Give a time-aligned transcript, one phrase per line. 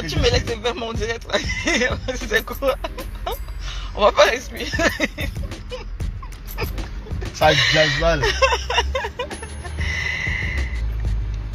[0.00, 1.26] Attends, tu me laisses faire mon direct.
[2.28, 2.74] C'est quoi?
[3.94, 4.70] On va pas respirer.
[7.34, 7.90] Ça jazz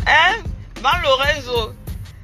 [0.08, 0.36] Hein?
[0.82, 1.74] Van Lorenzo.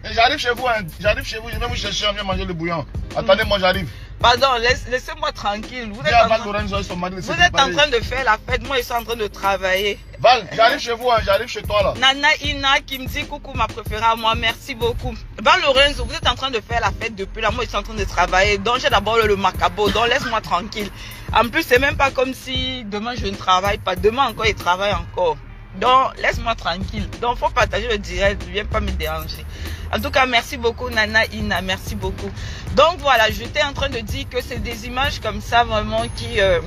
[0.04, 0.82] J'arrive chez vous, hein.
[1.00, 2.86] j'arrive chez vous, je vais vous chercher, on vient manger le bouillon.
[3.16, 3.88] Attendez, moi j'arrive.
[4.20, 5.92] Pardon, laisse- laissez-moi tranquille.
[6.06, 9.04] Êtes, en Lorenzo vous êtes en train de faire la fête, moi je suis en
[9.04, 10.00] train de travailler.
[10.22, 11.18] Val, j'arrive chez vous, hein.
[11.26, 11.94] j'arrive chez toi là.
[12.00, 15.16] Nana Ina qui me dit coucou ma préférée à moi, merci beaucoup.
[15.42, 17.78] Van Lorenzo, vous êtes en train de faire la fête depuis là, moi je suis
[17.78, 18.60] en train de travailler.
[18.60, 20.92] Donc j'ai d'abord le, le macabo, donc laisse-moi tranquille.
[21.34, 23.96] En plus, c'est même pas comme si demain je ne travaille pas.
[23.96, 25.38] Demain encore, il travaille encore.
[25.80, 27.10] Donc laisse-moi tranquille.
[27.20, 29.44] Donc faut partager le direct, viens pas me déranger.
[29.92, 32.30] En tout cas, merci beaucoup Nana Ina, merci beaucoup.
[32.76, 36.40] Donc voilà, j'étais en train de dire que c'est des images comme ça vraiment qui...
[36.40, 36.60] euh,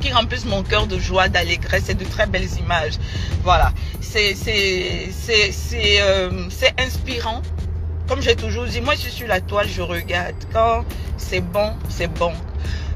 [0.00, 2.94] qui remplissent mon cœur de joie, d'allégresse et de très belles images.
[3.44, 4.34] Voilà, c'est
[6.00, 7.42] euh, inspirant.
[8.08, 10.34] Comme j'ai toujours dit, moi je suis sur la toile, je regarde.
[10.52, 10.84] Quand
[11.16, 12.32] c'est bon, c'est bon.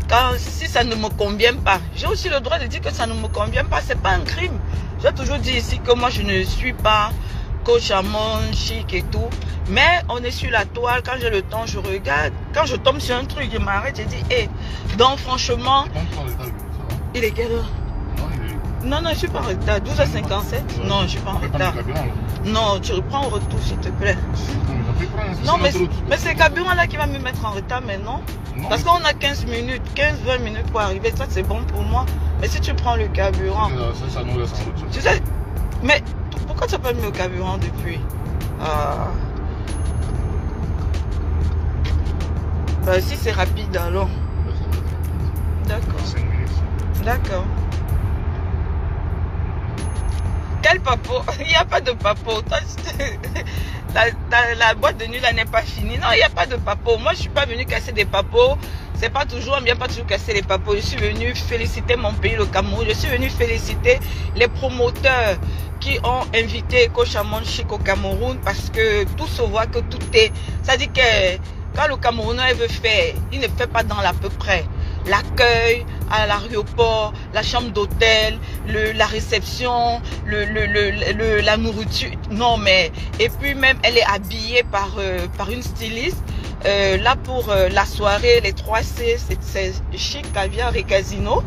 [0.08, 3.06] Quand si ça ne me convient pas, j'ai aussi le droit de dire que ça
[3.06, 3.80] ne me convient pas.
[3.80, 4.58] C'est pas un crime.
[5.02, 7.12] J'ai toujours dit ici que moi je ne suis pas
[7.64, 9.28] coach à mon chic et tout.
[9.70, 12.32] Mais on est sur la toile, quand j'ai le temps, je regarde.
[12.52, 14.48] Quand je tombe sur un truc, je m'arrête, je dis, hé.
[14.98, 15.86] Donc franchement,
[17.14, 17.70] il est quelle heure
[18.18, 18.88] Non, il est.
[18.88, 19.78] Non, non, je suis pas en retard.
[19.78, 21.74] 12h57 Non, je suis pas en retard.
[21.74, 21.82] là.
[22.44, 24.16] Non, tu reprends au retour, s'il te plaît.
[25.46, 25.90] Non, mais, route?
[26.08, 28.20] mais c'est le carburant là qui va me mettre en retard maintenant.
[28.68, 31.12] Parce qu'on a 15 minutes, 15-20 minutes pour arriver.
[31.16, 32.04] Ça, c'est bon pour moi.
[32.40, 34.90] Mais si tu prends le carburant, Ça, ça nous laisse en route.
[34.92, 35.22] tu sais.
[35.82, 36.02] Mais
[36.46, 37.98] pourquoi tu n'as pas mis le carburant depuis?
[38.60, 39.08] Ah.
[42.84, 44.08] Bah, si c'est rapide alors.
[45.66, 46.00] D'accord.
[47.04, 47.28] 5 minutes.
[47.28, 47.46] D'accord.
[50.62, 51.22] Quel papo?
[51.40, 52.42] Il n'y a pas de papo.
[53.94, 55.98] La, la- boîte de nuit n'est pas finie.
[55.98, 56.96] Non, il n'y a pas de papo.
[56.98, 58.56] Moi, je suis pas venue casser des papos.
[58.94, 60.76] C'est pas toujours, on vient pas toujours casser les papos.
[60.76, 62.86] Je suis venue féliciter mon pays, le Cameroun.
[62.88, 63.98] Je suis venue féliciter
[64.36, 65.36] les promoteurs
[65.80, 70.32] qui ont invité Kochamon Chic au Cameroun parce que tout se voit que tout est.
[70.62, 71.36] Ça dit que
[71.76, 74.64] quand le Camerounais veut faire, il ne fait pas dans l'à peu près
[75.06, 78.38] l'accueil à l'aéroport, la chambre d'hôtel,
[78.68, 82.10] la réception, la nourriture.
[82.30, 86.22] Non, mais et puis même elle est habillée par euh, une styliste.
[86.66, 91.42] Euh, là pour euh, la soirée, les 3 C, c'est- c'est chic caviar et casino.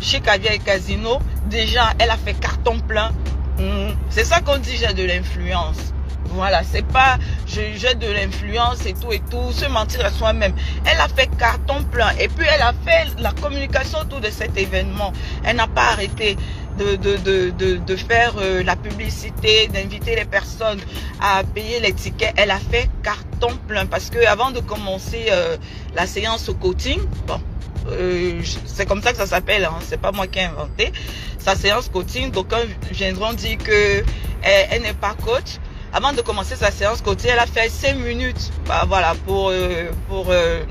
[0.00, 1.18] Chic caviar et casino.
[1.46, 3.10] Déjà, elle a fait carton plein.
[3.58, 3.96] Mhm.
[4.10, 5.92] C'est ça qu'on dit j'ai de l'influence.
[6.34, 10.54] Voilà, c'est pas je de l'influence et tout et tout, se mentir à soi-même.
[10.86, 14.56] Elle a fait carton plein et puis elle a fait la communication autour de cet
[14.56, 15.12] événement.
[15.44, 16.36] Elle n'a pas arrêté
[16.78, 17.16] de, de,
[17.50, 20.80] de, de, faire euh, la publicité, d'inviter les personnes
[21.20, 22.32] à payer les tickets.
[22.36, 25.56] Elle a fait carton plein parce que avant de commencer euh,
[25.94, 27.40] la séance au coaching, bon,
[27.88, 30.92] euh, c'est comme ça que ça s'appelle, hein, c'est pas moi qui ai inventé.
[31.38, 34.02] Sa séance coaching, d'aucuns viendront dire que
[34.42, 35.58] elle, elle n'est pas coach.
[35.92, 39.90] Avant de commencer sa séance coaching, elle a fait 5 minutes, bah, voilà, pour euh,
[40.08, 40.62] pour euh,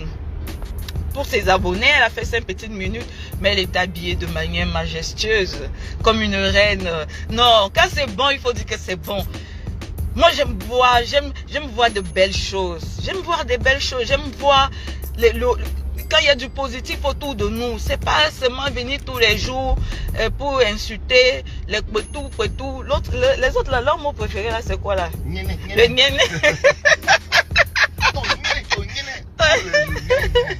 [1.14, 3.06] pour ses abonnés, elle a fait 5 petites minutes,
[3.40, 5.58] mais elle est habillée de manière majestueuse,
[6.02, 6.90] comme une reine.
[7.30, 9.24] Non, quand c'est bon, il faut dire que c'est bon.
[10.16, 12.84] Moi, j'aime voir, j'aime, j'aime voir de belles choses.
[13.04, 14.06] J'aime voir des belles choses.
[14.06, 14.70] J'aime voir
[15.18, 15.48] les, le-
[16.12, 17.80] quand il y a du positif autour de nous.
[17.80, 19.78] C'est pas seulement venir tous les jours
[20.20, 22.84] euh, pour insulter les tout, tout.
[22.84, 25.10] L'autre, le- les autres, là, leur mot préféré là, c'est quoi là?
[25.26, 25.76] Nyene, nyene.
[25.78, 26.18] Le nienne.
[28.14, 29.26] Oh, nyene, oh, nyene.
[29.40, 30.58] Oh, le- le nyene.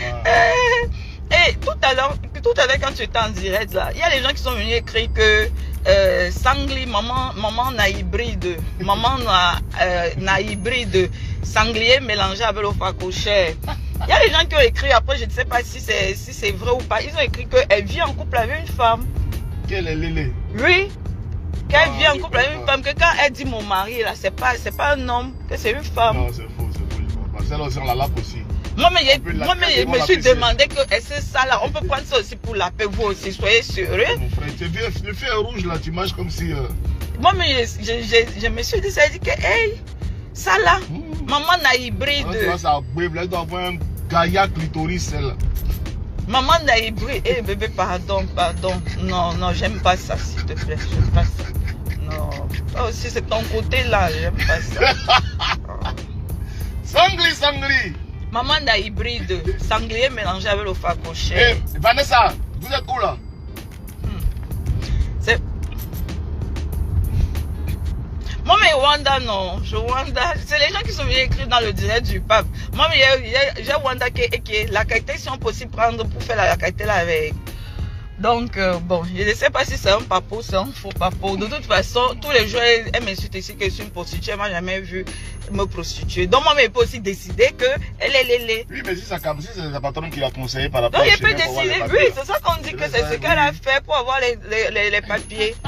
[0.00, 0.94] Vraiment.
[1.30, 4.02] Et tout à l'heure, tout à l'heure quand tu étais en direct là, il y
[4.02, 5.48] a des gens qui sont venus écrire que
[5.86, 11.10] euh, Sangli, maman, maman na hybride, maman na, euh, na hybride,
[11.42, 13.52] sanglier mélangé avec le facochère.
[14.08, 16.14] Il y a des gens qui ont écrit après, je ne sais pas si c'est
[16.14, 17.02] si c'est vrai ou pas.
[17.02, 19.06] Ils ont écrit qu'elle vit en couple avec une femme.
[19.68, 20.32] Quel est Lélé?
[20.54, 20.88] Oui.
[21.68, 24.00] Qu'elle Ah, vit en je couple avec une femme, que quand elle dit mon mari
[24.02, 26.16] là, c'est pas c'est pas un homme, que c'est une femme.
[26.16, 27.02] Non, c'est faux, c'est faux.
[27.06, 27.44] je comprends.
[27.46, 28.38] Celle-là aussi, on la lappe aussi.
[28.78, 31.84] Moi, mais, la- moi, mais je me suis demandé que que ça là, on peut
[31.86, 34.06] prendre ça aussi pour la paix, vous aussi, soyez sérieux.
[34.18, 36.52] Mon frère, tu le feu rouge là, tu marches comme si.
[36.52, 36.62] euh,
[37.20, 39.74] Moi, mais je, je, je, je me suis dit, ça dit que, hey,
[40.32, 41.28] ça là, hmm.
[41.28, 43.76] maman Ah, hybride, tu vois, ça brûle, là, il doit avoir un
[44.08, 45.34] gaïa clitoris, celle-là.
[46.28, 50.76] maman na hybride, eh bébé, pardon, pardon, non, non, j'aime pas ça, s'il te plaît,
[50.90, 51.44] j'aime pas ça.
[52.02, 52.30] Non,
[52.72, 54.92] ça aussi, c'est ton côté là, j'aime pas ça.
[56.84, 57.92] Sangli, sangli.
[58.32, 61.56] maman na hybride, sanglier mélangé avec le Eh, facochère.
[61.80, 63.16] Vanessa, vous êtes où là?
[68.48, 69.60] Moi, mais Wanda, non.
[69.62, 70.32] Je Wanda.
[70.46, 72.46] C'est les gens qui sont venus écrire dans le direct du pape.
[72.72, 76.56] Moi, j'ai Wanda qui, qui la qualité, si on peut aussi prendre pour faire la,
[76.56, 77.34] qualité là avec.
[78.18, 81.36] Donc, euh, bon, je ne sais pas si c'est un papo, c'est un faux papo.
[81.36, 84.32] De toute façon, tous les jours, elle m'insulte ici que je suis une prostituée.
[84.32, 85.04] Elle m'a jamais vu
[85.52, 86.26] me prostituer.
[86.26, 87.66] Donc, moi, je peux aussi décider que
[87.98, 88.66] elle est lélé.
[88.70, 91.22] Oui, mais si, ça, si c'est sa patronne qui l'a conseillé par rapport Donc, il
[91.22, 91.82] peut décider.
[91.90, 94.38] Oui, c'est ça qu'on dit que c'est ce qu'elle a fait pour avoir les,
[94.70, 95.54] les, les, papiers.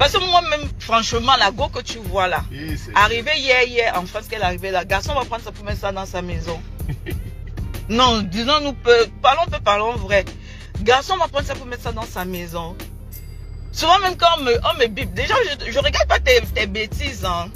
[0.00, 4.06] Parce que moi-même, franchement, la go que tu vois là, oui, arrivé hier, hier, en
[4.06, 6.58] France, qu'elle est arrivée là, garçon va prendre ça pour mettre ça dans sa maison.
[7.90, 8.72] non, disons-nous,
[9.20, 10.24] parlons peu, parlons vrai.
[10.80, 12.74] Garçon va prendre ça pour mettre ça dans sa maison.
[13.72, 16.66] Souvent même quand on me, on me bip, déjà je, je regarde pas tes, tes
[16.66, 17.26] bêtises.
[17.26, 17.50] Hein.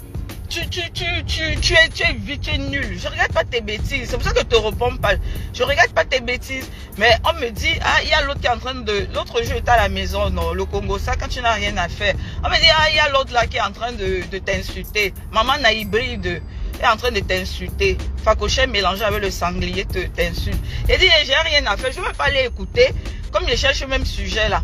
[0.48, 2.98] Tu, tu, tu, tu, tu, es, vite, tu es nul.
[2.98, 4.08] Je regarde pas tes bêtises.
[4.08, 5.14] C'est pour ça que je te réponds pas.
[5.52, 6.68] Je regarde pas tes bêtises.
[6.98, 9.06] Mais on me dit, ah, il y a l'autre qui est en train de...
[9.14, 11.88] L'autre jour, était à la maison, non, le Congo, ça, quand tu n'as rien à
[11.88, 12.14] faire.
[12.44, 15.14] On me dit, ah, il y a l'autre là qui est en train de, t'insulter.
[15.32, 16.42] Maman n'a hybride
[16.80, 17.96] est en train de t'insulter.
[18.22, 20.58] Fakochet mélangé avec le sanglier t'insulte.
[20.88, 22.88] Il dit, j'ai rien à faire, je ne vais pas aller écouter.
[23.32, 24.62] Comme je cherche le même sujet là.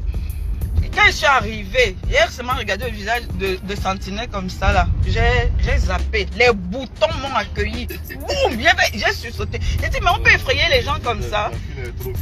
[0.95, 4.89] Quand je suis arrivé, hier seulement regardé le visage de, de Sentinelle comme ça là,
[5.07, 6.27] j'ai zappé.
[6.37, 7.87] Les boutons m'ont accueilli.
[8.19, 8.59] Boum,
[8.95, 9.61] j'ai sauté.
[9.83, 11.51] J'ai dit, mais on peut effrayer les gens comme ça.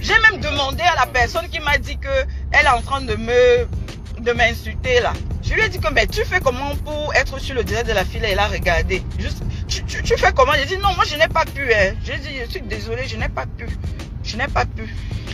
[0.00, 3.17] J'ai même demandé à la personne qui m'a dit que elle est en train de
[3.17, 3.67] me
[4.20, 5.12] de m'insulter là.
[5.43, 8.05] Je lui ai dit que tu fais comment pour être sur le direct de la
[8.05, 9.03] fille et la regarder?
[9.19, 10.53] Juste tu, tu, fais comment?
[10.55, 11.73] J'ai dit non, moi je n'ai pas pu.
[11.73, 11.94] Hein.
[12.05, 13.67] J'ai dit je suis désolé, je n'ai pas pu.
[14.29, 14.87] Je n'ai pas pu.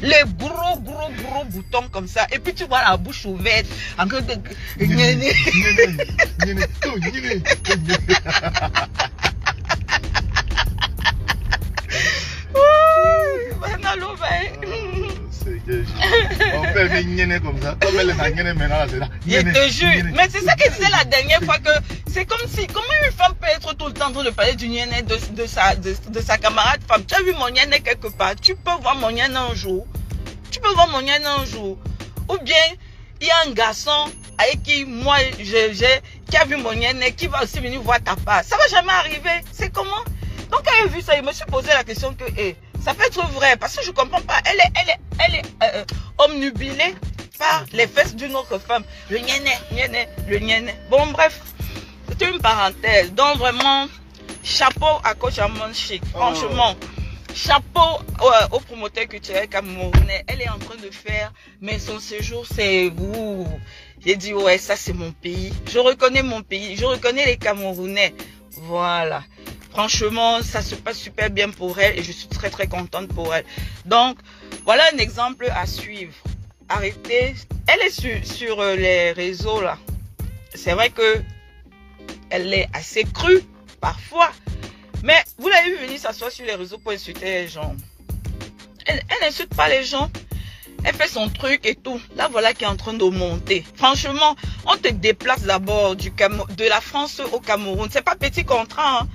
[0.02, 2.28] Les gros, gros, gros boutons comme ça.
[2.32, 3.66] Et puis tu vois la bouche ouverte.
[3.98, 4.34] En train de.
[16.86, 17.76] On fait comme ça.
[19.26, 20.04] Je te jure.
[20.14, 21.70] Mais c'est ça que disait la dernière fois que
[22.10, 24.54] c'est comme si, comment une femme peut être tout le temps en train de parler
[24.54, 27.04] du nienne de, de, sa, de, sa camarade femme?
[27.06, 28.34] Tu as vu mon nienne quelque part?
[28.40, 29.86] Tu peux voir mon nienne un jour.
[30.50, 31.78] Tu peux voir mon nienne un jour.
[32.28, 32.56] Ou bien,
[33.20, 35.72] il y a un garçon avec qui moi j'ai
[36.30, 38.42] qui a vu mon nienne qui va aussi venir voir ta part.
[38.44, 39.44] Ça va jamais arriver.
[39.52, 40.04] C'est comment?
[40.50, 43.04] Donc quand j'ai vu ça, je me suis posé la question que eh, ça peut
[43.04, 44.40] être vrai parce que je comprends pas.
[44.44, 46.94] Elle est, elle est, elle est euh, euh, omnubilée
[47.38, 48.84] par les fesses d'une autre femme.
[49.08, 49.48] Le nienne,
[50.28, 50.70] le nienne.
[50.90, 51.40] Bon, bref,
[52.08, 53.12] c'est une parenthèse.
[53.14, 53.86] Donc, vraiment,
[54.42, 56.02] chapeau à Coach Amon Chic.
[56.14, 56.18] Oh.
[56.18, 56.76] Franchement,
[57.34, 58.02] chapeau
[58.52, 60.24] au promoteur culturel camerounais.
[60.26, 63.48] Elle est en train de faire, mais son séjour, c'est vous.
[64.04, 65.54] J'ai dit, ouais, ça, c'est mon pays.
[65.66, 66.76] Je reconnais mon pays.
[66.76, 68.14] Je reconnais les Camerounais.
[68.50, 69.22] Voilà.
[69.74, 73.34] Franchement, ça se passe super bien pour elle et je suis très très contente pour
[73.34, 73.44] elle.
[73.84, 74.18] Donc,
[74.64, 76.14] voilà un exemple à suivre.
[76.68, 77.34] Arrêtez.
[77.66, 79.76] Elle est sur, sur euh, les réseaux là.
[80.54, 81.20] C'est vrai que
[82.30, 83.42] elle est assez crue
[83.80, 84.30] parfois.
[85.02, 87.74] Mais vous l'avez vu venir s'asseoir sur les réseaux pour insulter les gens.
[88.86, 90.08] Elle, n'insulte pas les gens.
[90.84, 92.00] Elle fait son truc et tout.
[92.14, 93.64] Là, voilà qui est en train de monter.
[93.74, 94.36] Franchement,
[94.66, 97.88] on te déplace d'abord du de la France au Cameroun.
[97.90, 99.00] C'est pas petit contrat.
[99.00, 99.08] Hein.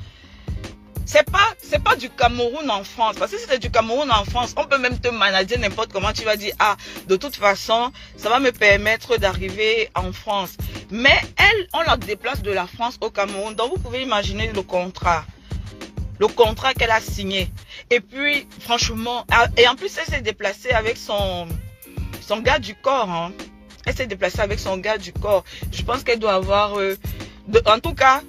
[1.11, 3.15] C'est pas, c'est pas du Cameroun en France.
[3.17, 6.13] Parce que si c'était du Cameroun en France, on peut même te manager n'importe comment.
[6.13, 6.77] Tu vas dire, ah,
[7.07, 10.51] de toute façon, ça va me permettre d'arriver en France.
[10.91, 13.55] Mais elle, on la déplace de la France au Cameroun.
[13.55, 15.25] Donc, vous pouvez imaginer le contrat.
[16.19, 17.49] Le contrat qu'elle a signé.
[17.89, 21.47] Et puis, franchement, ah, et en plus, elle s'est déplacée avec son,
[22.21, 23.09] son gars du corps.
[23.09, 23.31] Hein.
[23.87, 25.43] Elle s'est déplacée avec son gars du corps.
[25.71, 26.95] Je pense qu'elle doit avoir, euh,
[27.65, 28.21] en tout cas,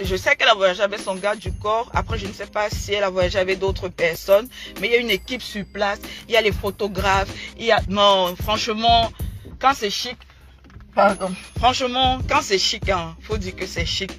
[0.00, 1.90] je sais qu'elle a voyagé avec son gars du corps.
[1.94, 4.48] Après, je ne sais pas si elle a voyagé avec d'autres personnes.
[4.80, 6.00] Mais il y a une équipe sur place.
[6.28, 7.28] Il y a les photographes.
[7.58, 7.80] Il y a...
[7.88, 9.12] Non, franchement,
[9.60, 10.16] quand c'est chic...
[10.94, 11.32] Pardon.
[11.58, 14.12] Franchement, quand c'est chic, hein, faut dire que c'est chic.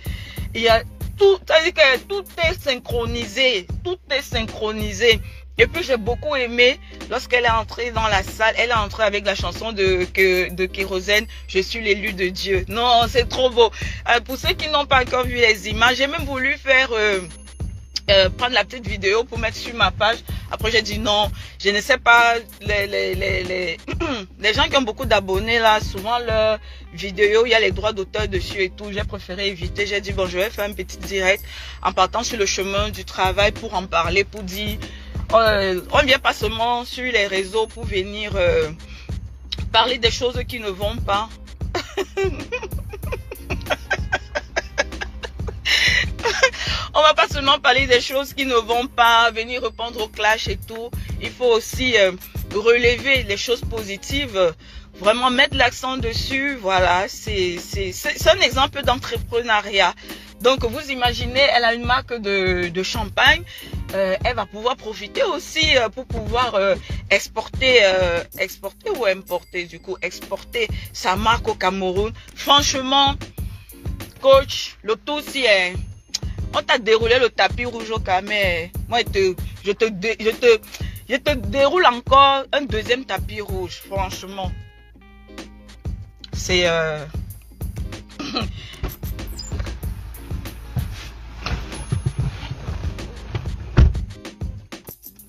[0.53, 0.84] Il y a
[1.17, 1.38] tout...
[1.48, 3.67] C'est-à-dire que tout est synchronisé.
[3.84, 5.22] Tout est synchronisé.
[5.57, 9.25] Et puis j'ai beaucoup aimé lorsqu'elle est entrée dans la salle, elle est entrée avec
[9.25, 12.65] la chanson de, que, de Kérosène, Je suis l'élu de Dieu.
[12.67, 13.71] Non, c'est trop beau.
[14.09, 16.89] Euh, pour ceux qui n'ont pas encore vu les images, j'ai même voulu faire...
[16.91, 17.21] Euh,
[18.12, 20.19] euh, prendre la petite vidéo pour mettre sur ma page.
[20.51, 23.77] Après, j'ai dit non, je ne sais pas, les, les, les, les,
[24.39, 26.59] les gens qui ont beaucoup d'abonnés là, souvent leur
[26.93, 28.91] vidéo, il y a les droits d'auteur dessus et tout.
[28.91, 29.88] J'ai préféré éviter.
[29.88, 31.43] J'ai dit bon, je vais faire un petit direct
[31.81, 34.77] en partant sur le chemin du travail pour en parler, pour dire
[35.34, 38.70] euh, on ne vient pas seulement sur les réseaux pour venir euh,
[39.72, 41.29] parler des choses qui ne vont pas.
[46.94, 50.48] on va pas seulement parler des choses qui ne vont pas, venir répondre au clash
[50.48, 50.89] et tout.
[51.22, 52.12] Il faut aussi euh,
[52.53, 54.53] relever les choses positives,
[55.00, 56.55] vraiment mettre l'accent dessus.
[56.55, 57.58] Voilà, c'est
[58.27, 59.94] un exemple d'entrepreneuriat.
[60.41, 63.41] Donc vous imaginez, elle a une marque de, de champagne.
[63.93, 66.75] Euh, elle va pouvoir profiter aussi euh, pour pouvoir euh,
[67.09, 67.81] exporter,
[68.39, 72.11] exporter ou importer du coup, exporter sa marque au Cameroun.
[72.35, 73.15] Franchement,
[74.21, 75.73] coach, le tout si est,
[76.53, 78.69] on t'a déroulé le tapis rouge au Cameroun.
[78.89, 79.33] Moi, je
[81.07, 83.83] je te déroule encore un deuxième tapis rouge.
[83.87, 84.51] Franchement,
[86.33, 86.65] c'est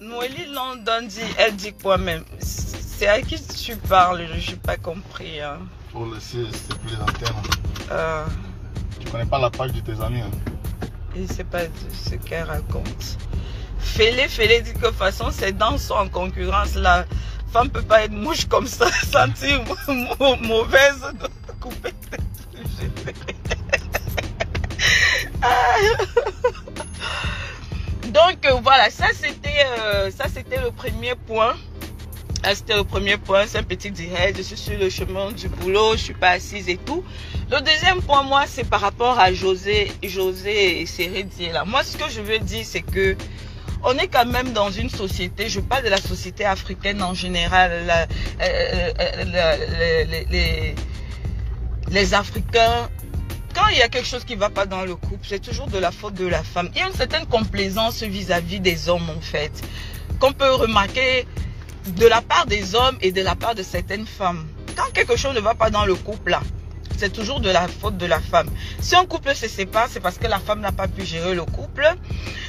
[0.07, 4.77] Noélie London dit, elle dit quoi même C'est à qui tu parles Je n'ai pas
[4.77, 5.41] compris.
[5.41, 5.59] hein.
[5.93, 7.35] Pour s'il te plaît, l'antenne.
[7.91, 8.25] Euh,
[9.01, 10.21] Tu connais pas la page de tes amis.
[10.21, 10.31] Hein?
[11.15, 11.61] je ne sais pas
[11.93, 13.17] ce qu'elle raconte.
[13.79, 16.75] Félé, Félé dit que de toute façon, ses dents sont en concurrence.
[16.75, 17.07] La
[17.53, 21.03] femme peut pas être mouche comme ça, sentir mau- mau- mauvaise
[21.61, 21.93] couper.
[25.43, 25.77] Ah.
[28.17, 31.55] Donc euh, voilà, ça c'était euh, ça c'était le premier point.
[32.55, 35.93] C'était le premier point, c'est un petit direct, je suis sur le chemin du boulot,
[35.97, 37.05] je suis pas assise et tout.
[37.51, 41.65] Le deuxième point, moi, c'est par rapport à José, José et Sérédier là.
[41.65, 43.17] Moi, ce que je veux dire, c'est que
[43.83, 48.07] on est quand même dans une société, je parle de la société africaine en général,
[48.41, 48.87] euh,
[51.91, 52.89] les Africains,
[53.57, 55.79] quand il y a quelque chose qui va pas dans le couple, c'est toujours de
[55.79, 56.69] la faute de la femme.
[56.75, 59.51] Il y a une certaine complaisance vis-à-vis des hommes, en fait,
[60.21, 61.27] qu'on peut remarquer
[61.87, 64.47] de la part des hommes et de la part de certaines femmes.
[64.77, 66.43] Quand quelque chose ne va pas dans le couple, là,
[66.99, 68.51] c'est toujours de la faute de la femme.
[68.81, 71.45] Si un couple se sépare, c'est parce que la femme n'a pas pu gérer le
[71.45, 71.87] couple.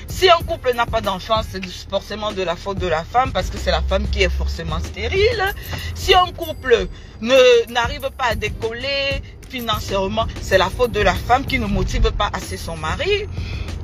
[0.07, 3.49] Si un couple n'a pas d'enfant, c'est forcément de la faute de la femme parce
[3.49, 5.53] que c'est la femme qui est forcément stérile.
[5.95, 6.87] Si un couple
[7.21, 12.12] ne n'arrive pas à décoller financièrement, c'est la faute de la femme qui ne motive
[12.12, 13.27] pas assez son mari.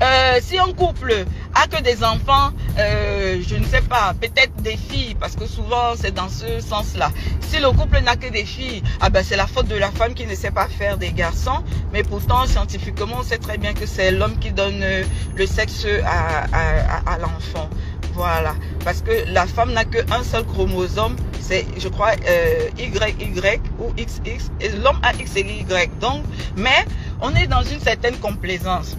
[0.02, 1.14] Euh, si un couple
[1.54, 5.94] a que des enfants, euh, je ne sais pas, peut-être des filles, parce que souvent
[5.96, 7.12] c'est dans ce sens-là.
[7.42, 10.14] Si le couple n'a que des filles, ah ben c'est la faute de la femme
[10.14, 11.64] qui ne sait pas faire des garçons.
[11.94, 15.04] Mais pourtant, scientifiquement, on sait très bien que c'est l'homme qui donne euh,
[15.36, 17.70] le sexe à, l'enfant.
[18.14, 18.56] Voilà.
[18.84, 24.52] Parce que la femme n'a qu'un seul chromosome, c'est, je crois, euh, YY ou XX.
[24.62, 26.00] Et l'homme a X et Y.
[26.00, 26.24] Donc,
[26.56, 26.86] mais
[27.22, 28.96] on est dans une certaine complaisance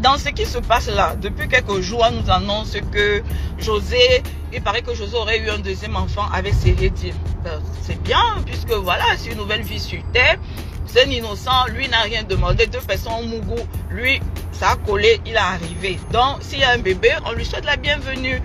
[0.00, 3.22] dans ce qui se passe là, depuis quelques jours, on nous annonce que
[3.58, 7.12] José, il paraît que José aurait eu un deuxième enfant avec Sérédie.
[7.44, 10.38] Ben, c'est bien, puisque voilà, c'est une nouvelle vie sur Terre.
[10.86, 12.66] C'est un innocent, lui n'a rien demandé.
[12.66, 14.20] Deux personnes au Mougou, lui,
[14.52, 15.98] ça a collé, il est arrivé.
[16.12, 18.42] Donc, s'il y a un bébé, on lui souhaite la bienvenue.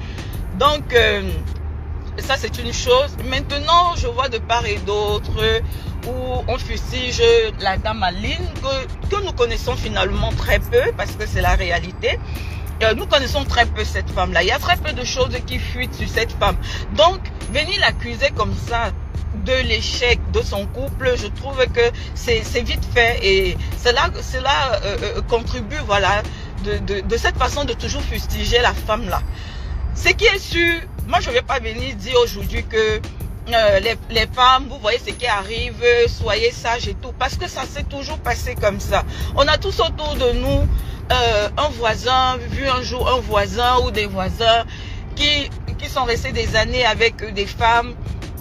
[0.59, 1.23] Donc, euh,
[2.19, 3.15] ça c'est une chose.
[3.29, 5.31] Maintenant, je vois de part et d'autre
[6.07, 7.21] où on fustige
[7.59, 12.19] la dame Aline, que, que nous connaissons finalement très peu, parce que c'est la réalité.
[12.83, 14.43] Euh, nous connaissons très peu cette femme-là.
[14.43, 16.57] Il y a très peu de choses qui fuitent sur cette femme.
[16.95, 17.19] Donc,
[17.51, 18.91] venir l'accuser comme ça
[19.45, 25.21] de l'échec de son couple, je trouve que c'est vite fait et cela, euh, euh,
[25.29, 26.23] contribue voilà,
[26.63, 29.21] de, de, de cette façon de toujours fustiger la femme-là.
[29.93, 32.99] Ce qui est sûr, moi je ne vais pas venir dire aujourd'hui que
[33.53, 35.75] euh, les, les femmes, vous voyez ce qui arrive,
[36.07, 39.03] soyez sages et tout, parce que ça s'est toujours passé comme ça.
[39.35, 40.67] On a tous autour de nous
[41.11, 44.65] euh, un voisin, vu un jour un voisin ou des voisins
[45.15, 47.93] qui, qui sont restés des années avec des femmes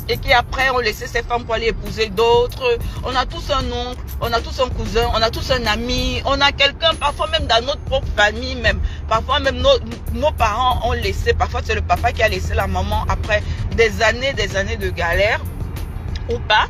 [0.09, 2.79] et qui après ont laissé ces femmes pour aller épouser d'autres.
[3.05, 6.23] On a tous un oncle, on a tous un cousin, on a tous un ami,
[6.25, 8.81] on a quelqu'un, parfois même dans notre propre famille même.
[9.09, 9.79] Parfois même nos,
[10.15, 13.43] nos parents ont laissé, parfois c'est le papa qui a laissé la maman après
[13.77, 15.41] des années, des années de galère
[16.31, 16.69] ou pas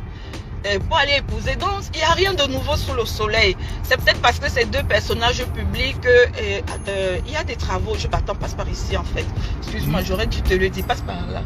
[0.65, 1.55] euh, pour aller épouser.
[1.55, 3.55] Donc, il n'y a rien de nouveau sous le soleil.
[3.83, 7.95] C'est peut-être parce que ces deux personnages publics, euh, euh, il y a des travaux.
[7.97, 9.25] Je, attends, passe par ici en fait.
[9.59, 10.85] Excuse-moi, j'aurais dû te le dire.
[10.85, 11.43] Passe par là.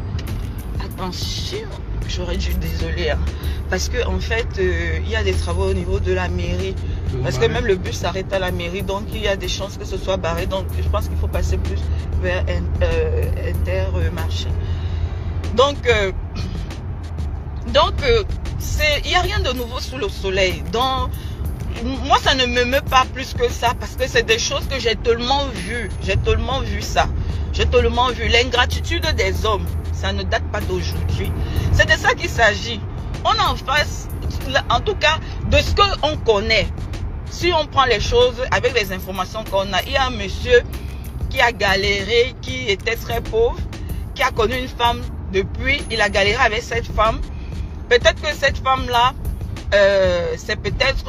[0.82, 1.68] Attention,
[2.08, 3.10] j'aurais dû, désolé.
[3.10, 3.18] Hein.
[3.68, 6.74] Parce que en fait, euh, il y a des travaux au niveau de la mairie.
[7.22, 9.76] Parce que même le bus s'arrête à la mairie, donc il y a des chances
[9.76, 10.46] que ce soit barré.
[10.46, 11.80] Donc je pense qu'il faut passer plus
[12.22, 12.44] vers
[12.82, 14.48] euh, Intermarché.
[15.56, 16.12] Donc, euh,
[17.74, 18.22] donc euh,
[19.04, 20.62] il n'y a rien de nouveau sous le soleil.
[20.72, 21.10] Donc,
[22.04, 24.78] moi, ça ne me meut pas plus que ça parce que c'est des choses que
[24.78, 25.90] j'ai tellement vues.
[26.02, 27.06] J'ai tellement vu ça.
[27.52, 29.66] J'ai tellement vu l'ingratitude des hommes.
[29.92, 31.32] Ça ne date pas d'aujourd'hui.
[31.72, 32.80] C'est de ça qu'il s'agit.
[33.24, 34.08] On en face,
[34.70, 35.18] en tout cas,
[35.50, 36.66] de ce qu'on connaît.
[37.30, 40.62] Si on prend les choses avec les informations qu'on a, il y a un monsieur
[41.30, 43.56] qui a galéré, qui était très pauvre,
[44.14, 45.00] qui a connu une femme
[45.32, 47.20] depuis, il a galéré avec cette femme.
[47.88, 49.14] Peut-être que cette femme-là,
[49.74, 51.06] euh, c'est peut-être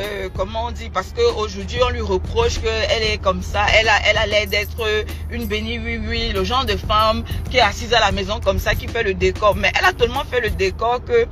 [0.00, 3.96] euh, comment on dit, parce qu'aujourd'hui on lui reproche qu'elle est comme ça, elle a,
[4.06, 7.94] elle a l'air d'être une bénie oui oui, le genre de femme qui est assise
[7.94, 9.56] à la maison comme ça, qui fait le décor.
[9.56, 11.26] Mais elle a tellement fait le décor que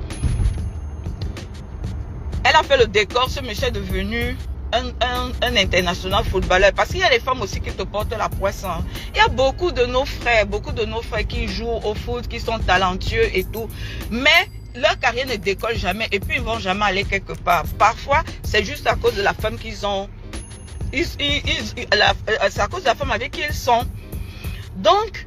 [2.53, 4.37] elle a fait le décor, ce monsieur est devenu
[4.71, 6.71] un, international footballeur.
[6.73, 8.69] Parce qu'il y a les femmes aussi qui te portent la poisson.
[9.13, 12.27] Il y a beaucoup de nos frères, beaucoup de nos frères qui jouent au foot,
[12.27, 13.67] qui sont talentueux et tout.
[14.11, 17.63] Mais leur carrière ne décolle jamais et puis ils vont jamais aller quelque part.
[17.79, 20.07] Parfois, c'est juste à cause de la femme qu'ils ont.
[20.91, 23.83] c'est à cause de la femme avec qui ils sont.
[24.77, 25.25] Donc,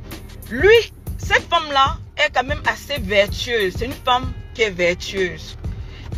[0.50, 3.75] lui, cette femme-là est quand même assez vertueuse.
[3.78, 5.56] C'est une femme qui est vertueuse.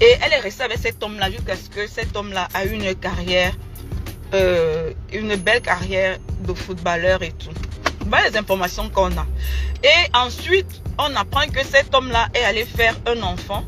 [0.00, 3.52] Et elle est restée avec cet homme-là jusqu'à ce que cet homme-là a une carrière,
[4.32, 7.50] euh, une belle carrière de footballeur et tout.
[8.06, 9.26] Voilà les informations qu'on a.
[9.82, 13.64] Et ensuite, on apprend que cet homme-là est allé faire un enfant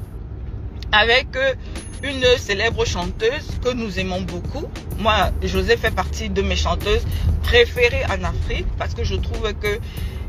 [0.92, 1.54] avec euh,
[2.02, 4.68] une célèbre chanteuse que nous aimons beaucoup.
[4.98, 7.04] Moi, José fait partie de mes chanteuses
[7.42, 9.80] préférées en Afrique parce que je trouve que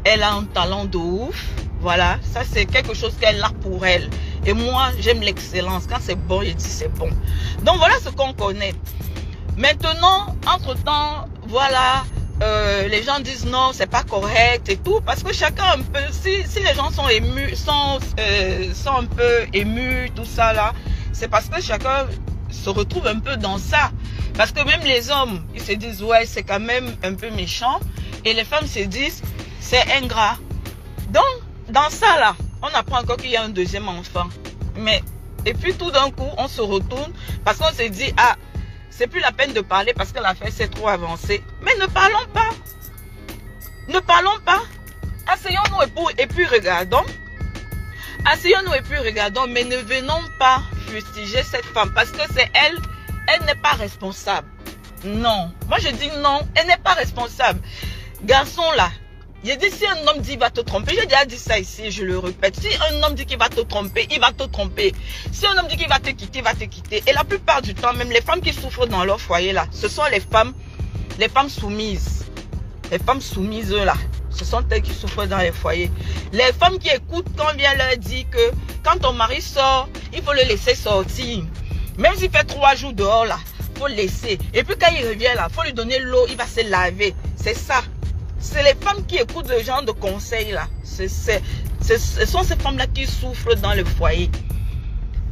[0.04, 1.46] elle a un talent de ouf.
[1.80, 4.10] Voilà, ça c'est quelque chose qu'elle a pour elle.
[4.46, 5.86] Et moi, j'aime l'excellence.
[5.88, 7.10] Quand c'est bon, je dis c'est bon.
[7.64, 8.74] Donc voilà ce qu'on connaît.
[9.58, 12.04] Maintenant, entre-temps, voilà,
[12.42, 16.00] euh, les gens disent non, c'est pas correct et tout, parce que chacun un peu,
[16.10, 20.74] si, les gens sont émus, sont, euh, sont un peu émus, tout ça là,
[21.14, 22.08] c'est parce que chacun
[22.50, 23.92] se retrouve un peu dans ça.
[24.36, 27.80] Parce que même les hommes, ils se disent ouais, c'est quand même un peu méchant,
[28.26, 29.22] et les femmes se disent
[29.60, 30.38] c'est ingrat.
[31.10, 31.24] Donc,
[31.70, 34.28] dans ça là, on apprend encore qu'il y a un deuxième enfant.
[34.76, 35.02] Mais,
[35.46, 37.12] et puis tout d'un coup, on se retourne
[37.44, 38.36] parce qu'on se dit, ah,
[38.90, 41.44] c'est plus la peine de parler parce que l'affaire s'est trop avancée.
[41.64, 42.50] Mais ne parlons pas.
[43.88, 44.62] Ne parlons pas.
[45.28, 47.04] Asseyons-nous et, et puis regardons.
[48.32, 52.78] Asseyons-nous et puis regardons, mais ne venons pas fustiger cette femme parce que c'est elle,
[53.28, 54.48] elle n'est pas responsable.
[55.04, 55.52] Non.
[55.68, 57.60] Moi je dis non, elle n'est pas responsable.
[58.24, 58.92] Garçon là,
[59.44, 61.90] j'ai dit, si un homme dit qu'il va te tromper, j'ai déjà dit ça ici,
[61.90, 62.60] je le répète.
[62.60, 64.94] Si un homme dit qu'il va te tromper, il va te tromper.
[65.32, 67.02] Si un homme dit qu'il va te quitter, il va te quitter.
[67.08, 69.88] Et la plupart du temps, même les femmes qui souffrent dans leur foyer là, ce
[69.88, 70.54] sont les femmes,
[71.18, 72.26] les femmes soumises.
[72.92, 73.96] Les femmes soumises là,
[74.30, 75.90] ce sont elles qui souffrent dans les foyers.
[76.34, 78.52] Les femmes qui écoutent quand vient leur dire que
[78.84, 81.46] quand ton mari sort, il faut le laisser sortir.
[81.98, 83.40] Même s'il fait trois jours dehors là,
[83.76, 84.38] faut le laisser.
[84.54, 87.16] Et puis quand il revient là, faut lui donner l'eau, il va se laver.
[87.36, 87.82] C'est ça.
[88.42, 90.68] C'est les femmes qui écoutent ce genre de conseils là.
[90.84, 94.30] ce sont ces femmes-là qui souffrent dans le foyer.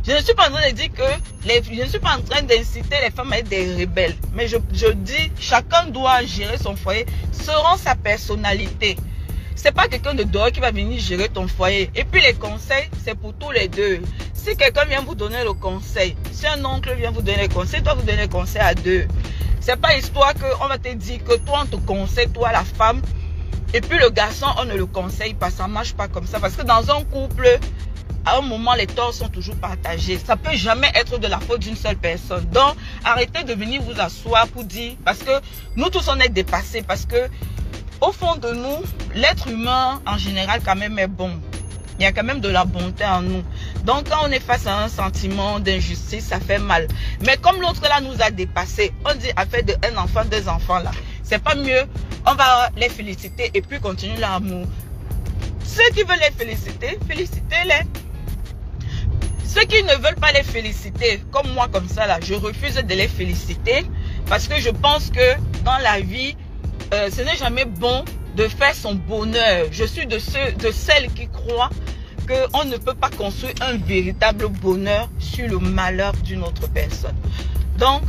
[0.10, 1.04] Je ne suis pas en train de dire que
[1.46, 4.16] je ne suis pas en train d'inciter les femmes à être des rebelles.
[4.34, 4.58] Mais je,
[4.94, 8.96] dis, chacun doit gérer son foyer selon sa personnalité.
[9.56, 11.92] C'est pas quelqu'un de dehors qui va venir gérer ton foyer.
[11.96, 14.00] Et puis les conseils, c'est pour tous les deux.
[14.34, 17.84] Si quelqu'un vient vous donner le conseil, si un oncle vient vous donner le conseil,
[17.84, 19.06] toi vous donnez le conseil à deux.
[19.60, 23.02] C'est pas histoire qu'on va te dire que toi on te conseille, toi la femme,
[23.74, 25.50] et puis le garçon on ne le conseille pas.
[25.50, 26.40] Ça marche pas comme ça.
[26.40, 27.60] Parce que dans un couple,
[28.26, 30.18] à un moment, les torts sont toujours partagés.
[30.18, 32.46] Ça peut jamais être de la faute d'une seule personne.
[32.52, 35.32] Donc, arrêtez de venir vous asseoir pour dire, parce que
[35.76, 37.30] nous tous on est dépassés, parce que
[38.02, 41.32] au fond de nous, l'être humain en général quand même est bon.
[42.00, 43.44] Il y a quand même de la bonté en nous.
[43.90, 46.88] Donc quand on est face à un sentiment d'injustice, ça fait mal.
[47.26, 50.78] Mais comme l'autre là nous a dépassé, on dit affaire de un enfant, deux enfants
[50.78, 50.92] là.
[51.24, 51.82] C'est pas mieux.
[52.28, 54.68] On va les féliciter et puis continuer l'amour.
[55.66, 57.88] Ceux qui veulent les féliciter, félicitez-les.
[59.44, 62.94] Ceux qui ne veulent pas les féliciter, comme moi comme ça là, je refuse de
[62.94, 63.86] les féliciter
[64.28, 66.38] parce que je pense que dans la vie,
[66.94, 69.66] euh, ce n'est jamais bon de faire son bonheur.
[69.72, 71.72] Je suis de ceux, de celles qui croient
[72.30, 77.16] qu'on ne peut pas construire un véritable bonheur sur le malheur d'une autre personne.
[77.78, 78.04] Donc,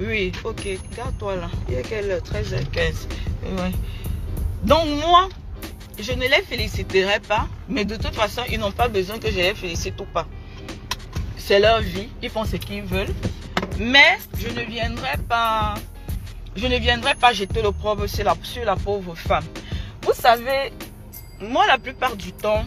[0.00, 1.50] oui, ok, garde-toi là.
[1.68, 3.08] Il a quelle 13h15.
[4.62, 5.28] Donc moi,
[5.98, 9.36] je ne les féliciterai pas, mais de toute façon, ils n'ont pas besoin que je
[9.36, 10.26] les félicite ou pas.
[11.36, 13.14] C'est leur vie, ils font ce qu'ils veulent.
[13.78, 15.74] Mais je ne viendrai pas
[16.54, 19.44] je ne viendrai pas jeter l'opprobre sur la, sur la pauvre femme.
[20.02, 20.72] Vous savez,
[21.40, 22.64] moi, la plupart du temps,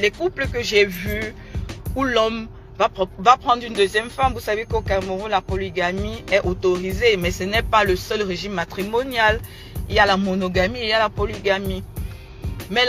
[0.00, 1.34] les couples que j'ai vus
[1.96, 6.40] où l'homme va, va, prendre une deuxième femme, vous savez qu'au Cameroun, la polygamie est
[6.40, 9.40] autorisée, mais ce n'est pas le seul régime matrimonial.
[9.88, 11.84] Il y a la monogamie il y a la polygamie.
[12.70, 12.86] Mais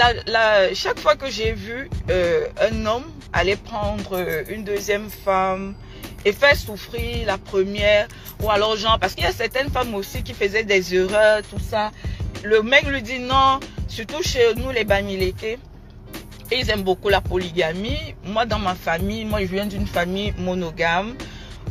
[0.73, 5.75] chaque fois que j'ai vu euh, un homme aller prendre une deuxième femme,
[6.25, 8.07] et faire souffrir la première
[8.41, 11.59] ou alors genre parce qu'il y a certaines femmes aussi qui faisaient des erreurs tout
[11.59, 11.91] ça
[12.43, 14.83] le mec lui dit non surtout chez nous les
[16.49, 20.33] Bamileke ils aiment beaucoup la polygamie moi dans ma famille moi je viens d'une famille
[20.37, 21.15] monogame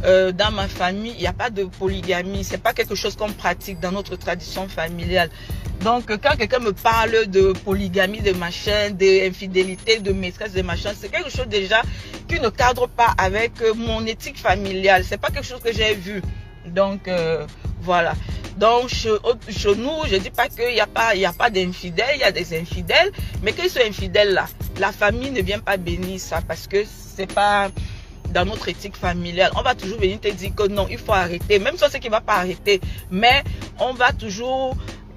[0.05, 2.45] euh, dans ma famille, il n'y a pas de polygamie.
[2.45, 5.31] C'est pas quelque chose qu'on pratique dans notre tradition familiale.
[5.83, 11.11] Donc, quand quelqu'un me parle de polygamie, de machin, d'infidélité, de maîtresse, de machin, c'est
[11.11, 11.83] quelque chose déjà
[12.29, 15.05] qui ne cadre pas avec mon éthique familiale.
[15.05, 16.23] C'est pas quelque chose que j'ai vu.
[16.67, 17.47] Donc, euh,
[17.85, 18.15] voilà.
[18.57, 19.09] Donc, chez,
[19.77, 22.57] nous, je dis pas qu'il n'y a pas, il pas d'infidèles, il y a des
[22.59, 23.11] infidèles,
[23.43, 24.47] mais qu'ils soient infidèles là,
[24.79, 26.85] la famille ne vient pas bénir ça parce que
[27.17, 27.69] c'est pas
[28.31, 29.51] dans notre éthique familiale.
[29.57, 31.59] On va toujours venir te dire que non, il faut arrêter.
[31.59, 33.43] Même si on sait qu'il va pas arrêter, mais
[33.79, 34.77] on va toujours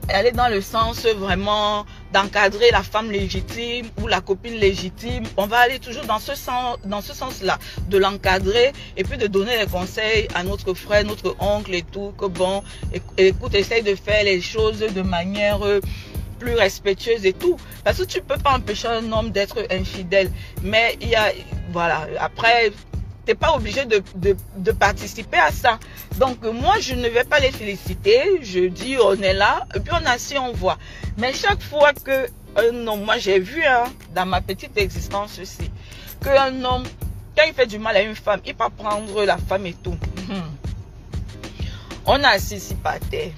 [0.10, 5.24] aller dans le sens vraiment d'encadrer la femme légitime ou la copine légitime.
[5.38, 7.58] On va aller toujours dans ce sens, dans ce sens-là,
[7.90, 12.14] de l'encadrer et puis de donner des conseils à notre frère, notre oncle et tout,
[12.18, 12.64] que bon,
[13.18, 15.82] écoute, essaye de faire les choses de manière euh,
[16.40, 17.58] plus respectueuse et tout.
[17.84, 20.32] Parce que tu peux pas empêcher un homme d'être infidèle.
[20.62, 21.32] Mais il y a,
[21.72, 22.72] voilà, après,
[23.36, 25.80] pas obligé de, de, participer à ça.
[26.18, 28.40] Donc moi, je ne vais pas les féliciter.
[28.42, 30.78] Je dis, on est là, et puis on assis, on voit.
[31.18, 33.84] Mais chaque fois que un homme, moi j'ai vu hein,
[34.16, 35.70] dans ma petite existence aussi,
[36.24, 36.84] qu'un homme,
[37.36, 39.98] quand il fait du mal à une femme, il peut prendre la femme et tout.
[40.28, 40.42] Hmm.
[42.06, 43.32] On a assis ici par terre.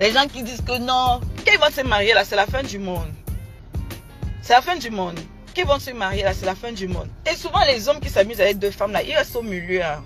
[0.00, 2.62] Les gens qui disent que non, quand ils vont se marier là, c'est la fin
[2.62, 3.12] du monde.
[4.40, 5.18] C'est la fin du monde
[5.52, 7.08] qui vont se marier là, c'est la fin du monde.
[7.30, 9.82] Et souvent, les hommes qui s'amusent avec deux femmes là, ils restent au milieu.
[9.82, 10.02] Hein.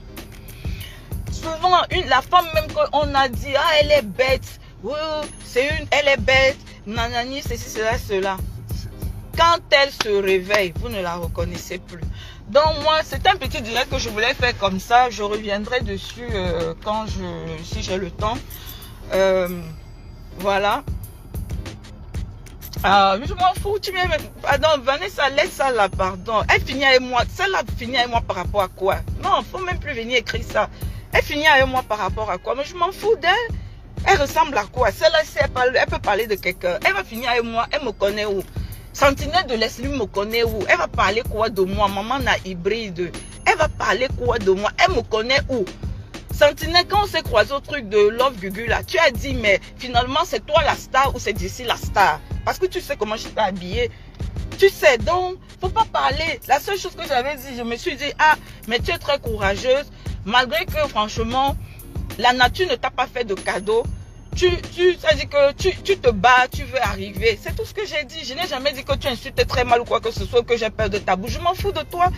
[1.32, 4.60] Souvent, une, la femme même qu'on a dit, ah, elle est bête.
[4.82, 4.92] Oui,
[5.44, 6.56] c'est une, elle est bête.
[6.86, 8.36] Nanani, ceci, cela, cela.
[9.36, 12.00] Quand elle se réveille, vous ne la reconnaissez plus.
[12.48, 15.10] Donc moi, c'est un petit direct que je voulais faire comme ça.
[15.10, 18.38] Je reviendrai dessus euh, quand je, si j'ai le temps.
[19.12, 19.48] Euh,
[20.38, 20.84] voilà.
[22.88, 24.08] Ah, je m'en fous, tu viens.
[24.40, 26.44] Pardon, Vanessa, laisse ça là, pardon.
[26.48, 27.22] Elle finit avec moi.
[27.34, 28.98] Celle-là finit avec moi par rapport à quoi?
[29.24, 30.70] Non, faut même plus venir écrire ça.
[31.12, 32.54] Elle finit avec moi par rapport à quoi?
[32.56, 33.56] Mais je m'en fous d'elle.
[34.06, 34.92] Elle ressemble à quoi?
[34.92, 35.18] Celle-là,
[35.66, 36.78] elle, elle peut parler de quelqu'un.
[36.86, 37.66] Elle va finir avec moi.
[37.72, 38.40] Elle me connaît où?
[38.92, 40.60] Sentinelle de l'Esprit me connaît où?
[40.68, 41.88] Elle va parler quoi de moi?
[41.88, 43.10] Maman n'a hybride.
[43.46, 44.70] Elle va parler quoi de moi?
[44.78, 45.64] Elle me connaît où?
[46.32, 49.58] Sentinelle, quand on s'est croisé au truc de Love Gugu là, tu as dit, mais
[49.76, 52.20] finalement, c'est toi la star ou c'est d'ici la star?
[52.46, 53.90] Parce que tu sais comment je t'ai habillée.
[54.56, 56.40] Tu sais, donc, faut pas parler.
[56.46, 58.36] La seule chose que j'avais dit, je me suis dit, ah,
[58.68, 59.90] mais tu es très courageuse,
[60.24, 61.56] malgré que, franchement,
[62.18, 63.82] la nature ne t'a pas fait de cadeau.
[64.36, 67.36] Tu, tu, ça dit que tu, tu te bats, tu veux arriver.
[67.42, 68.24] C'est tout ce que j'ai dit.
[68.24, 70.56] Je n'ai jamais dit que tu insultes très mal ou quoi que ce soit, que
[70.56, 71.32] j'ai peur de ta bouche.
[71.32, 72.10] Je m'en fous de toi.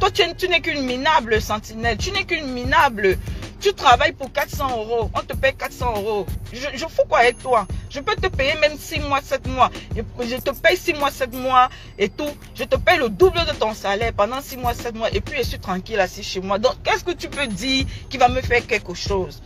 [0.00, 1.96] Toi, tu n'es qu'une minable, sentinelle.
[1.96, 3.18] Tu n'es qu'une minable.
[3.66, 5.10] Tu travailles pour 400 euros.
[5.12, 6.24] On te paye 400 euros.
[6.52, 7.66] Je, fous quoi avec toi?
[7.90, 9.72] Je peux te payer même 6 mois, 7 mois.
[9.96, 12.30] Je te paye 6 mois, 7 mois et tout.
[12.54, 15.10] Je te paye le double de ton salaire pendant 6 mois, 7 mois.
[15.10, 16.60] Et puis, je suis tranquille assis chez moi.
[16.60, 19.42] Donc, qu'est-ce que tu peux dire qui va me faire quelque chose?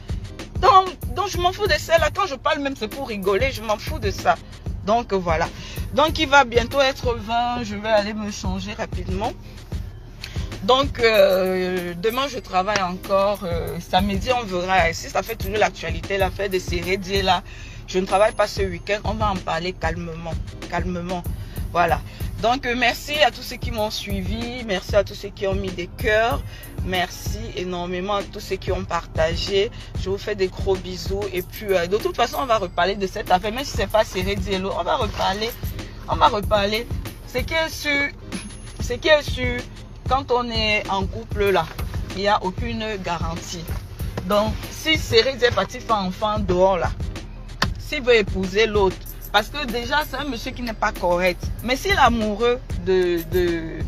[0.59, 1.97] Donc, donc, je m'en fous de ça.
[1.97, 3.51] Là, quand je parle même, c'est pour rigoler.
[3.53, 4.37] Je m'en fous de ça.
[4.85, 5.49] Donc, voilà.
[5.95, 7.65] Donc, il va bientôt être 20.
[7.65, 9.33] Je vais aller me changer rapidement.
[10.65, 13.41] Donc, euh, demain, je travaille encore.
[13.45, 14.93] Euh, samedi, on verra.
[14.93, 16.81] Si ça fait toujours l'actualité, l'affaire de ces
[17.23, 17.43] là,
[17.87, 18.99] je ne travaille pas ce week-end.
[19.05, 20.35] On va en parler calmement.
[20.71, 21.23] Calmement.
[21.73, 22.01] Voilà.
[22.43, 24.63] Donc, euh, merci à tous ceux qui m'ont suivi.
[24.67, 26.43] Merci à tous ceux qui ont mis des cœurs.
[26.85, 29.71] Merci énormément à tous ceux qui ont partagé.
[29.99, 31.25] Je vous fais des gros bisous.
[31.33, 33.53] Et puis, de toute façon, on va reparler de cette affaire.
[33.53, 35.51] Même si c'est pas Diello, on va reparler.
[36.07, 36.87] On va reparler.
[37.33, 38.11] Ce qui est sûr,
[38.83, 39.61] ce qui est sûr,
[40.11, 41.65] quand on est en couple là,
[42.17, 43.65] il n'y a aucune garantie.
[44.27, 46.91] Donc, si Cyril est parti faire enfant dehors là,
[47.79, 48.97] s'il veut épouser l'autre,
[49.33, 51.41] parce que déjà c'est un monsieur qui n'est pas correct.
[51.63, 53.79] Mais s'il est amoureux de, de,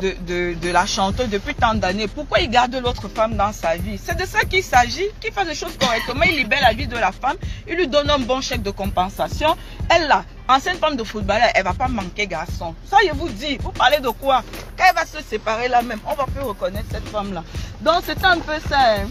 [0.00, 4.00] de, de, la chanteuse depuis tant d'années, pourquoi il garde l'autre femme dans sa vie?
[4.02, 6.96] C'est de ça qu'il s'agit, qu'il fasse les choses correctement, il libère la vie de
[6.96, 7.36] la femme,
[7.68, 9.54] il lui donne un bon chèque de compensation.
[9.94, 12.74] Elle là, ancienne femme de footballeur, elle va pas manquer garçon.
[12.88, 14.42] Ça, je vous dis, vous parlez de quoi?
[14.76, 17.44] Quand elle va se séparer là même, on va plus reconnaître cette femme là.
[17.80, 18.96] Donc c'est un peu ça.
[18.96, 19.08] Hein.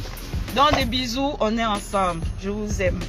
[0.55, 2.21] Dans des bisous, on est ensemble.
[2.41, 2.99] Je vous aime.